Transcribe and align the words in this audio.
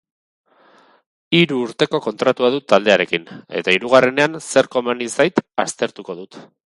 Hiru 1.39 1.57
urteko 1.65 1.99
kontratua 2.07 2.49
dut 2.57 2.65
taldearekin, 2.73 3.29
eta 3.61 3.75
hirugarrenean 3.75 4.39
zer 4.47 4.71
komeni 4.77 5.11
zait 5.17 5.43
aztertuko 5.65 6.17
dut. 6.23 6.41